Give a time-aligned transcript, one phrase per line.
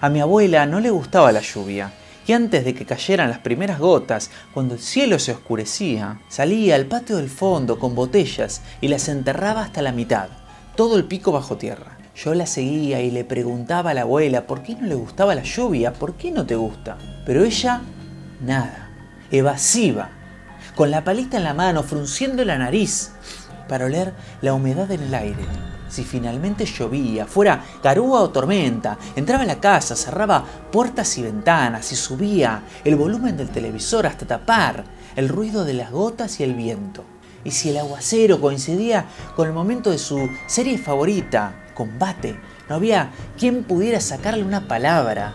[0.00, 1.92] A mi abuela no le gustaba la lluvia,
[2.26, 6.86] y antes de que cayeran las primeras gotas, cuando el cielo se oscurecía, salía al
[6.86, 10.28] patio del fondo con botellas y las enterraba hasta la mitad,
[10.74, 11.98] todo el pico bajo tierra.
[12.16, 15.42] Yo la seguía y le preguntaba a la abuela por qué no le gustaba la
[15.42, 16.96] lluvia, por qué no te gusta.
[17.24, 17.82] Pero ella,
[18.40, 18.90] nada,
[19.30, 20.10] evasiva,
[20.74, 23.12] con la palita en la mano, frunciendo la nariz,
[23.68, 25.44] para oler la humedad en el aire.
[25.88, 31.92] Si finalmente llovía, fuera garúa o tormenta, entraba a la casa, cerraba puertas y ventanas
[31.92, 36.54] y subía el volumen del televisor hasta tapar el ruido de las gotas y el
[36.54, 37.04] viento.
[37.44, 43.10] Y si el aguacero coincidía con el momento de su serie favorita, Combate, no había
[43.38, 45.34] quien pudiera sacarle una palabra,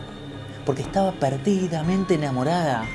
[0.65, 2.85] porque estaba perdidamente enamorada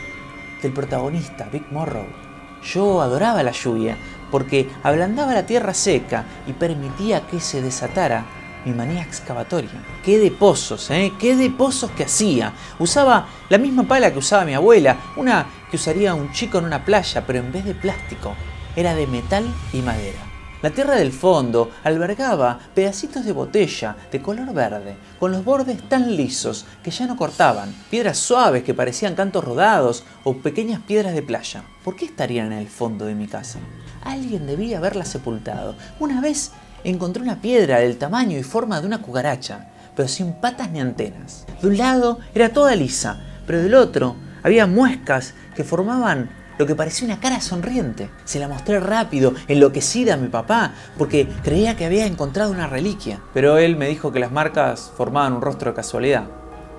[0.63, 2.26] del protagonista, Big Morrow.
[2.73, 3.97] Yo adoraba la lluvia,
[4.31, 8.25] porque ablandaba la tierra seca y permitía que se desatara
[8.65, 9.71] mi manía excavatoria.
[10.05, 11.13] Qué de pozos, ¿eh?
[11.21, 12.53] Qué de pozos que hacía.
[12.81, 16.85] Usaba la misma pala que usaba mi abuela, una que usaría un chico en una
[16.85, 18.35] playa, pero en vez de plástico,
[18.75, 20.36] era de metal y madera.
[20.63, 26.17] La tierra del fondo albergaba pedacitos de botella de color verde, con los bordes tan
[26.17, 31.23] lisos que ya no cortaban, piedras suaves que parecían cantos rodados o pequeñas piedras de
[31.23, 31.63] playa.
[31.85, 33.59] ¿Por qué estarían en el fondo de mi casa?
[34.03, 35.75] Alguien debía haberla sepultado.
[36.01, 36.53] Una vez
[36.85, 41.45] encontré una piedra del tamaño y forma de una cucaracha, pero sin patas ni antenas.
[41.61, 46.75] De un lado era toda lisa, pero del otro había muescas que formaban lo que
[46.75, 48.11] parecía una cara sonriente.
[48.25, 53.21] Se la mostré rápido, enloquecida a mi papá, porque creía que había encontrado una reliquia.
[53.35, 56.25] Pero él me dijo que las marcas formaban un rostro de casualidad.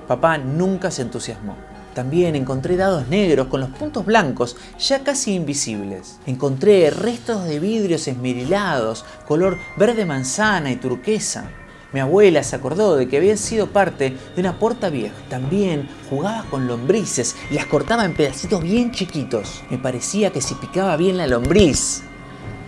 [0.08, 1.56] Papá nunca se entusiasmó.
[1.94, 6.20] También encontré dados negros con los puntos blancos ya casi invisibles.
[6.28, 11.50] Encontré restos de vidrios esmerilados, color verde manzana y turquesa.
[11.94, 15.16] Mi abuela se acordó de que había sido parte de una puerta vieja.
[15.30, 19.64] También jugaba con lombrices y las cortaba en pedacitos bien chiquitos.
[19.70, 22.04] Me parecía que si picaba bien la lombriz,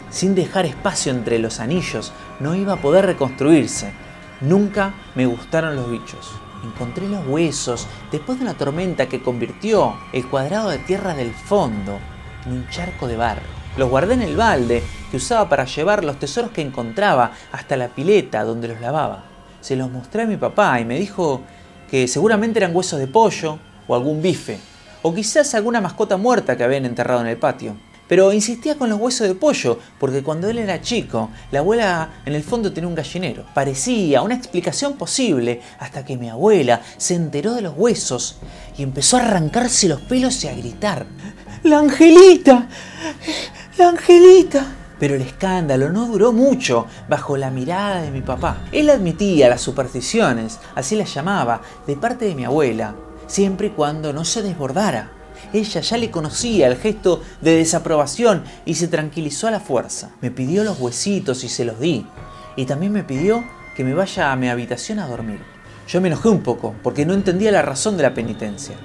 [0.10, 3.92] sin dejar espacio entre los anillos, no iba a poder reconstruirse.
[4.40, 6.32] Nunca me gustaron los bichos.
[6.64, 12.00] Encontré los huesos después de una tormenta que convirtió el cuadrado de tierra del fondo
[12.46, 13.59] en un charco de barro.
[13.80, 17.88] Los guardé en el balde que usaba para llevar los tesoros que encontraba hasta la
[17.88, 19.24] pileta donde los lavaba.
[19.62, 21.44] Se los mostré a mi papá y me dijo
[21.90, 23.58] que seguramente eran huesos de pollo
[23.88, 24.60] o algún bife,
[25.02, 27.78] o quizás alguna mascota muerta que habían enterrado en el patio.
[28.10, 32.36] Pero insistía con los huesos de pollo, porque cuando él era chico, la abuela en
[32.36, 33.46] el fondo tenía un gallinero.
[33.54, 38.40] Parecía una explicación posible hasta que mi abuela se enteró de los huesos
[38.78, 41.06] y empezó a arrancarse los pelos y a gritar.
[41.64, 42.68] ¡La Angelita!
[43.80, 44.76] ¡La Angelita!
[45.00, 48.58] Pero el escándalo no duró mucho bajo la mirada de mi papá.
[48.74, 52.94] Él admitía las supersticiones, así las llamaba, de parte de mi abuela,
[53.26, 55.12] siempre y cuando no se desbordara.
[55.54, 60.10] Ella ya le conocía el gesto de desaprobación y se tranquilizó a la fuerza.
[60.20, 62.06] Me pidió los huesitos y se los di.
[62.58, 63.46] Y también me pidió
[63.78, 65.40] que me vaya a mi habitación a dormir.
[65.88, 68.76] Yo me enojé un poco porque no entendía la razón de la penitencia.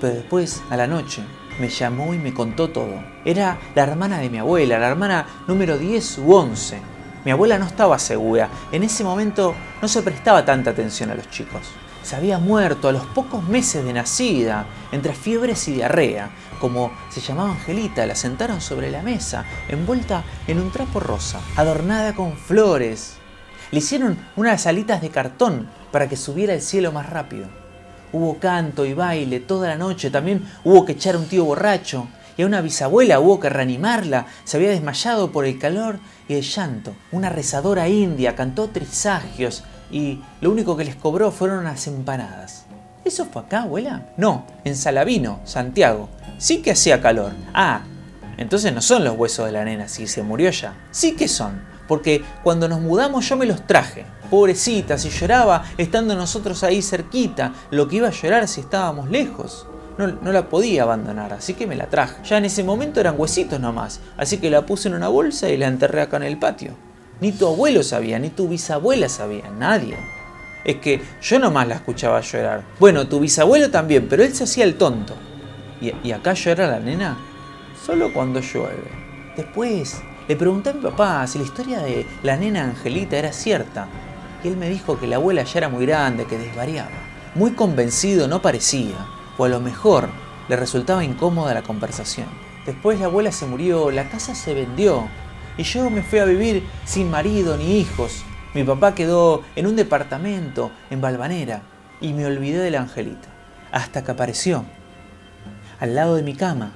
[0.00, 1.22] Pero después, a la noche,
[1.58, 3.02] me llamó y me contó todo.
[3.24, 6.80] Era la hermana de mi abuela, la hermana número 10 u 11.
[7.24, 8.48] Mi abuela no estaba segura.
[8.72, 11.62] En ese momento no se prestaba tanta atención a los chicos
[12.04, 16.30] se había muerto a los pocos meses de nacida, entre fiebres y diarrea.
[16.60, 22.14] Como se llamaba Angelita, la sentaron sobre la mesa, envuelta en un trapo rosa, adornada
[22.14, 23.16] con flores.
[23.70, 27.63] Le hicieron unas alitas de cartón para que subiera el cielo más rápido.
[28.14, 32.06] Hubo canto y baile toda la noche, también hubo que echar a un tío borracho,
[32.36, 35.98] y a una bisabuela hubo que reanimarla, se había desmayado por el calor
[36.28, 36.94] y el llanto.
[37.10, 42.66] Una rezadora india cantó trisagios y lo único que les cobró fueron unas empanadas.
[43.04, 44.06] ¿Eso fue acá, abuela?
[44.16, 46.08] No, en Salavino, Santiago.
[46.38, 47.32] Sí que hacía calor.
[47.52, 47.82] Ah,
[48.36, 50.76] entonces no son los huesos de la nena si se murió ya.
[50.92, 54.06] Sí que son, porque cuando nos mudamos yo me los traje.
[54.34, 59.68] Pobrecita, si lloraba estando nosotros ahí cerquita, lo que iba a llorar si estábamos lejos.
[59.96, 62.16] No, no, la podía abandonar, así que me la traje.
[62.24, 65.56] Ya en ese momento eran huesitos nomás, así que la puse en una bolsa y
[65.56, 66.72] la enterré acá en el patio.
[67.20, 69.96] Ni tu abuelo sabía, ni tu bisabuela sabía, nadie.
[70.64, 72.64] Es que yo nomás la escuchaba llorar.
[72.80, 75.14] Bueno, tu bisabuelo también, pero él se hacía el tonto.
[75.80, 77.16] ¿Y, y acá llora la nena?
[77.86, 78.90] Solo cuando llueve.
[79.36, 83.86] Después le pregunté a mi papá si la historia de la nena Angelita era cierta.
[84.44, 86.90] Él me dijo que la abuela ya era muy grande, que desvariaba.
[87.34, 88.94] Muy convencido no parecía,
[89.38, 90.08] o a lo mejor
[90.48, 92.26] le resultaba incómoda la conversación.
[92.66, 95.08] Después la abuela se murió, la casa se vendió,
[95.56, 98.22] y yo me fui a vivir sin marido ni hijos.
[98.52, 101.62] Mi papá quedó en un departamento en Balvanera.
[102.00, 103.28] y me olvidé de la angelita,
[103.72, 104.64] hasta que apareció,
[105.80, 106.72] al lado de mi cama,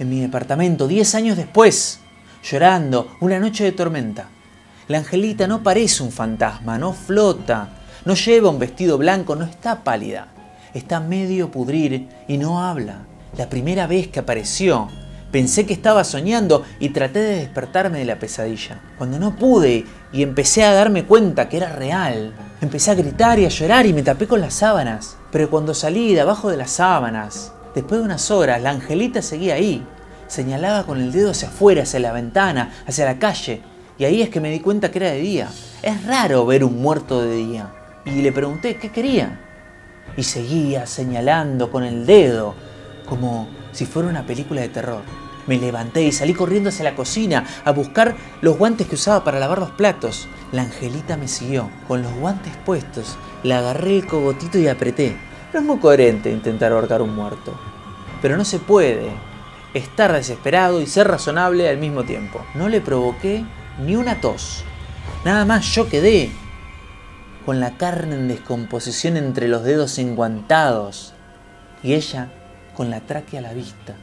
[0.00, 2.00] en mi departamento, diez años después,
[2.42, 4.30] llorando, una noche de tormenta.
[4.88, 7.68] La angelita no parece un fantasma, no flota,
[8.06, 10.28] no lleva un vestido blanco, no está pálida,
[10.72, 13.00] está medio pudrir y no habla.
[13.36, 14.88] La primera vez que apareció,
[15.30, 18.80] pensé que estaba soñando y traté de despertarme de la pesadilla.
[18.96, 22.32] Cuando no pude y empecé a darme cuenta que era real,
[22.62, 25.18] empecé a gritar y a llorar y me tapé con las sábanas.
[25.30, 29.56] Pero cuando salí de abajo de las sábanas, después de unas horas, la angelita seguía
[29.56, 29.86] ahí.
[30.28, 33.60] Señalaba con el dedo hacia afuera, hacia la ventana, hacia la calle.
[33.98, 35.48] Y ahí es que me di cuenta que era de día.
[35.82, 37.72] Es raro ver un muerto de día.
[38.04, 39.40] Y le pregunté qué quería.
[40.16, 42.54] Y seguía señalando con el dedo,
[43.06, 45.02] como si fuera una película de terror.
[45.48, 49.40] Me levanté y salí corriendo hacia la cocina a buscar los guantes que usaba para
[49.40, 50.28] lavar los platos.
[50.52, 51.68] La angelita me siguió.
[51.88, 55.16] Con los guantes puestos, le agarré el cogotito y apreté.
[55.52, 57.58] No es muy coherente intentar ahorcar un muerto.
[58.22, 59.10] Pero no se puede
[59.74, 62.44] estar desesperado y ser razonable al mismo tiempo.
[62.54, 63.44] No le provoqué
[63.78, 64.64] ni una tos.
[65.24, 66.30] Nada más yo quedé
[67.44, 71.14] con la carne en descomposición entre los dedos enguantados
[71.82, 72.28] y ella
[72.74, 73.94] con la tráquea a la vista.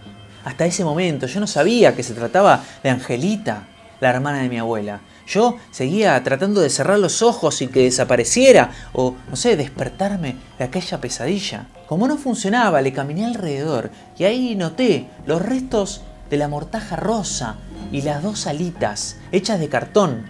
[0.44, 3.68] Hasta ese momento yo no sabía que se trataba de Angelita,
[4.00, 5.02] la hermana de mi abuela.
[5.28, 10.66] Yo seguía tratando de cerrar los ojos y que desapareciera o, no sé, despertarme de
[10.66, 11.68] aquella pesadilla.
[11.88, 17.56] Como no funcionaba, le caminé alrededor y ahí noté los restos de la mortaja rosa
[17.92, 20.26] y las dos alitas hechas de cartón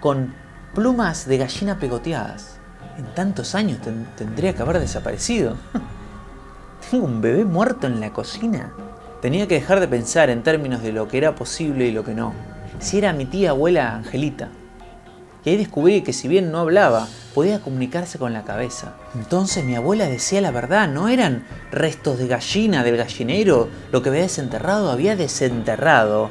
[0.00, 0.34] con
[0.74, 2.58] plumas de gallina pegoteadas.
[2.98, 3.78] En tantos años
[4.16, 5.56] tendría que haber desaparecido.
[6.90, 8.72] ¿Tengo un bebé muerto en la cocina?
[9.20, 12.14] Tenía que dejar de pensar en términos de lo que era posible y lo que
[12.14, 12.32] no.
[12.78, 14.48] Si era mi tía abuela Angelita.
[15.44, 18.94] Y ahí descubrí que si bien no hablaba, podía comunicarse con la cabeza.
[19.14, 24.10] Entonces mi abuela decía la verdad, no eran restos de gallina del gallinero lo que
[24.10, 26.30] había desenterrado, había desenterrado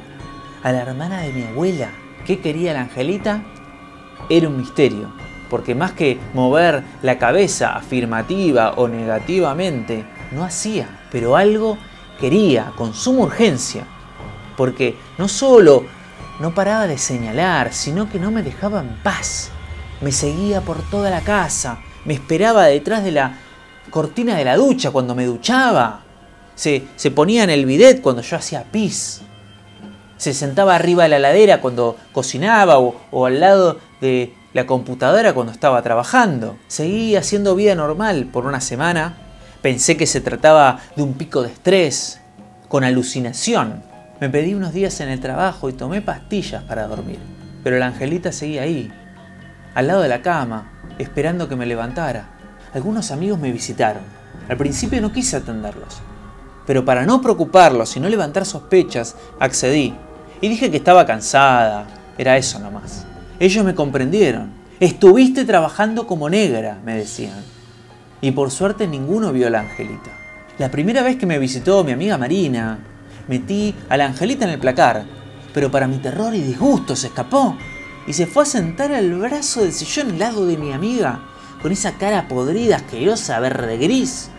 [0.63, 1.89] a la hermana de mi abuela.
[2.25, 3.43] ¿Qué quería la Angelita?
[4.29, 5.11] Era un misterio,
[5.49, 11.77] porque más que mover la cabeza afirmativa o negativamente, no hacía, pero algo
[12.19, 13.85] quería con suma urgencia,
[14.55, 15.85] porque no solo
[16.39, 19.51] no paraba de señalar, sino que no me dejaba en paz.
[20.01, 23.37] Me seguía por toda la casa, me esperaba detrás de la
[23.89, 26.03] cortina de la ducha cuando me duchaba,
[26.55, 29.21] se, se ponía en el bidet cuando yo hacía pis,
[30.17, 35.33] se sentaba arriba de la ladera cuando cocinaba o, o al lado de la computadora
[35.33, 36.57] cuando estaba trabajando.
[36.67, 39.15] Seguí haciendo vida normal por una semana
[39.61, 42.21] Pensé que se trataba de un pico de estrés,
[42.69, 43.83] con alucinación.
[44.19, 47.19] Me pedí unos días en el trabajo y tomé pastillas para dormir.
[47.63, 48.91] Pero la angelita seguía ahí,
[49.73, 52.29] al lado de la cama, esperando que me levantara.
[52.73, 54.03] Algunos amigos me visitaron.
[54.47, 55.97] Al principio no quise atenderlos.
[56.65, 59.95] Pero para no preocuparlos y no levantar sospechas, accedí.
[60.41, 61.85] Y dije que estaba cansada.
[62.17, 63.05] Era eso nomás.
[63.39, 64.51] Ellos me comprendieron.
[64.79, 67.59] Estuviste trabajando como negra, me decían
[68.21, 70.11] y por suerte ninguno vio a la angelita.
[70.57, 72.79] La primera vez que me visitó mi amiga Marina,
[73.29, 75.05] metí a la angelita en el placar,
[75.53, 77.55] pero para mi terror y disgusto se escapó
[78.07, 81.21] y se fue a sentar al brazo del sillón al lado de mi amiga,
[81.61, 84.29] con esa cara podrida, asquerosa, verde gris.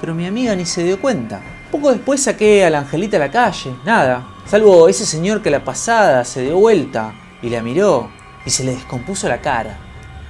[0.00, 1.42] Pero mi amiga ni se dio cuenta.
[1.70, 5.64] Poco después saqué a la angelita a la calle, nada, salvo ese señor que la
[5.64, 8.10] pasada se dio vuelta y la miró
[8.46, 9.76] y se le descompuso la cara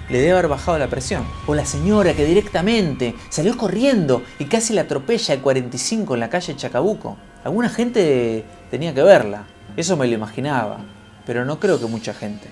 [0.09, 1.25] le debe haber bajado la presión.
[1.47, 6.31] O la señora que directamente salió corriendo y casi la atropella el 45 en la
[6.31, 7.17] calle Chacabuco.
[7.45, 9.45] Alguna gente tenía que verla,
[9.77, 10.79] eso me lo imaginaba,
[11.27, 12.49] pero no creo que mucha gente.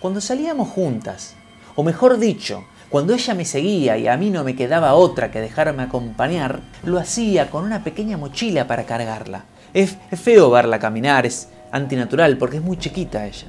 [0.00, 1.36] Cuando salíamos juntas,
[1.76, 5.42] o mejor dicho, cuando ella me seguía y a mí no me quedaba otra que
[5.42, 9.44] dejarme acompañar, lo hacía con una pequeña mochila para cargarla.
[9.74, 13.46] Es, es feo verla caminar, es antinatural porque es muy chiquita ella.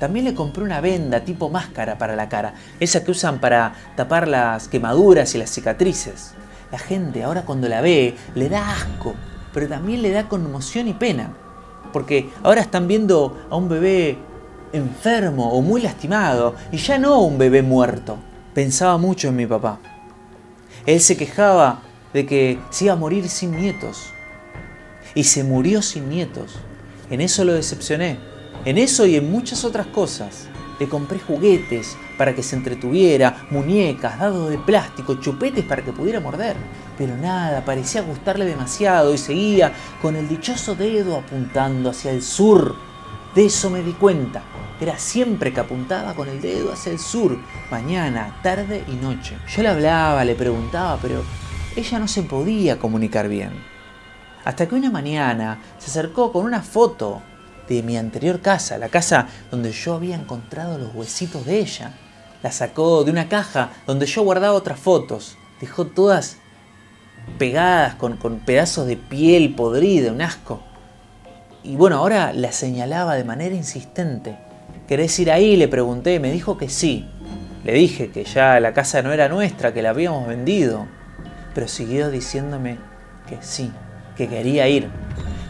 [0.00, 4.26] También le compré una venda tipo máscara para la cara, esa que usan para tapar
[4.26, 6.34] las quemaduras y las cicatrices.
[6.72, 9.14] La gente ahora cuando la ve le da asco,
[9.52, 11.32] pero también le da conmoción y pena,
[11.92, 14.18] porque ahora están viendo a un bebé
[14.72, 18.18] enfermo o muy lastimado y ya no un bebé muerto.
[18.54, 19.78] Pensaba mucho en mi papá.
[20.86, 21.82] Él se quejaba
[22.12, 24.08] de que se iba a morir sin nietos.
[25.14, 26.56] Y se murió sin nietos.
[27.10, 28.18] En eso lo decepcioné.
[28.64, 30.48] En eso y en muchas otras cosas.
[30.78, 36.20] Le compré juguetes para que se entretuviera, muñecas, dados de plástico, chupetes para que pudiera
[36.20, 36.54] morder.
[36.96, 42.76] Pero nada, parecía gustarle demasiado y seguía con el dichoso dedo apuntando hacia el sur.
[43.34, 44.40] De eso me di cuenta.
[44.80, 47.36] era siempre que apuntaba con el dedo hacia el sur,
[47.72, 49.36] mañana, tarde y noche.
[49.48, 51.24] Yo le hablaba, le preguntaba, pero
[51.74, 53.50] ella no se podía comunicar bien.
[54.44, 57.20] Hasta que una mañana se acercó con una foto
[57.68, 61.94] de mi anterior casa, la casa donde yo había encontrado los huesitos de ella.
[62.42, 65.36] La sacó de una caja donde yo guardaba otras fotos.
[65.60, 66.38] Dejó todas
[67.38, 70.60] pegadas con, con pedazos de piel podrida, un asco.
[71.62, 74.36] Y bueno, ahora la señalaba de manera insistente.
[74.88, 75.56] ¿Querés ir ahí?
[75.56, 77.08] Le pregunté, me dijo que sí.
[77.64, 80.88] Le dije que ya la casa no era nuestra, que la habíamos vendido.
[81.54, 82.78] Pero siguió diciéndome
[83.28, 83.70] que sí,
[84.16, 84.90] que quería ir.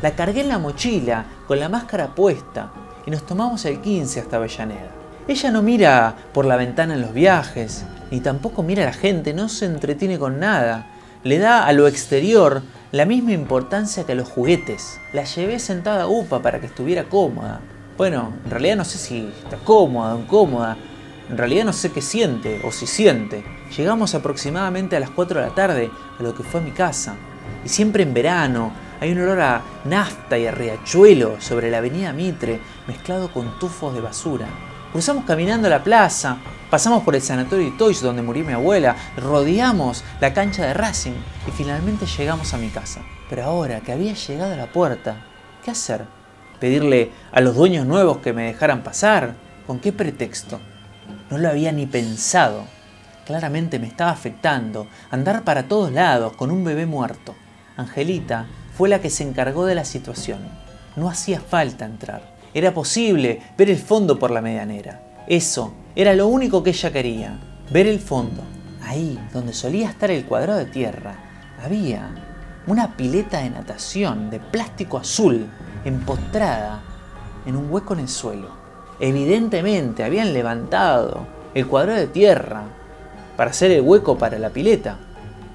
[0.02, 2.70] La cargué en la mochila, con la máscara puesta,
[3.06, 5.01] y nos tomamos el 15 hasta Avellaneda.
[5.28, 9.32] Ella no mira por la ventana en los viajes, ni tampoco mira a la gente,
[9.32, 10.86] no se entretiene con nada.
[11.22, 14.98] Le da a lo exterior la misma importancia que a los juguetes.
[15.12, 17.60] La llevé sentada a UPA para que estuviera cómoda.
[17.96, 20.76] Bueno, en realidad no sé si está cómoda o incómoda.
[21.30, 23.44] En realidad no sé qué siente o si siente.
[23.76, 27.14] Llegamos aproximadamente a las 4 de la tarde a lo que fue mi casa.
[27.64, 32.12] Y siempre en verano hay un olor a nafta y a riachuelo sobre la avenida
[32.12, 34.48] Mitre mezclado con tufos de basura.
[34.92, 36.36] Cruzamos caminando la plaza,
[36.70, 41.14] pasamos por el sanatorio de Toys donde murió mi abuela, rodeamos la cancha de Racing
[41.48, 43.00] y finalmente llegamos a mi casa.
[43.30, 45.24] Pero ahora que había llegado a la puerta,
[45.64, 46.04] ¿qué hacer?
[46.60, 49.32] ¿Pedirle a los dueños nuevos que me dejaran pasar?
[49.66, 50.60] ¿Con qué pretexto?
[51.30, 52.64] No lo había ni pensado.
[53.24, 57.34] Claramente me estaba afectando andar para todos lados con un bebé muerto.
[57.78, 58.44] Angelita
[58.76, 60.40] fue la que se encargó de la situación.
[60.96, 62.31] No hacía falta entrar.
[62.54, 65.00] Era posible ver el fondo por la medianera.
[65.26, 67.38] Eso era lo único que ella quería,
[67.70, 68.42] ver el fondo.
[68.82, 71.14] Ahí, donde solía estar el cuadrado de tierra,
[71.64, 72.10] había
[72.66, 75.46] una pileta de natación de plástico azul
[75.84, 76.82] empostrada
[77.46, 78.48] en un hueco en el suelo.
[79.00, 82.64] Evidentemente habían levantado el cuadrado de tierra
[83.36, 84.98] para hacer el hueco para la pileta.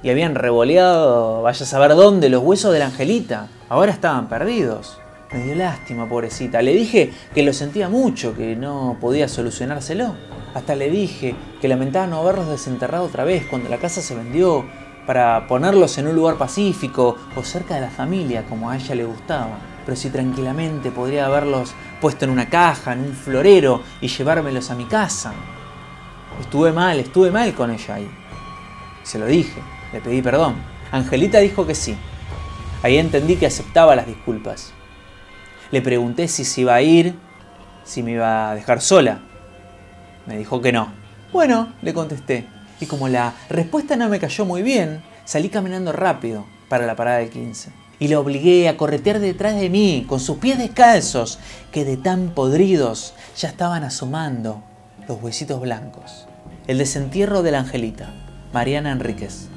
[0.03, 3.47] Y habían revoleado, vaya a saber dónde, los huesos de la angelita.
[3.69, 4.99] Ahora estaban perdidos.
[5.31, 6.61] Me dio lástima, pobrecita.
[6.61, 10.15] Le dije que lo sentía mucho, que no podía solucionárselo.
[10.53, 14.65] Hasta le dije que lamentaba no haberlos desenterrado otra vez cuando la casa se vendió
[15.05, 19.03] para ponerlos en un lugar pacífico o cerca de la familia como a ella le
[19.03, 19.59] gustaba.
[19.85, 24.75] Pero si tranquilamente podría haberlos puesto en una caja, en un florero y llevármelos a
[24.75, 25.33] mi casa.
[26.39, 28.09] Estuve mal, estuve mal con ella ahí.
[29.03, 30.55] Se lo dije, le pedí perdón.
[30.91, 31.97] Angelita dijo que sí.
[32.81, 34.73] Ahí entendí que aceptaba las disculpas.
[35.71, 37.15] Le pregunté si se iba a ir,
[37.83, 39.19] si me iba a dejar sola.
[40.25, 40.91] Me dijo que no.
[41.33, 42.47] Bueno, le contesté.
[42.79, 47.17] Y como la respuesta no me cayó muy bien, salí caminando rápido para la parada
[47.17, 47.71] del 15.
[47.99, 51.39] Y la obligué a corretear detrás de mí con sus pies descalzos,
[51.71, 54.63] que de tan podridos ya estaban asomando
[55.07, 56.27] los huesitos blancos.
[56.67, 58.13] El desentierro de la angelita,
[58.53, 59.49] Mariana Enríquez.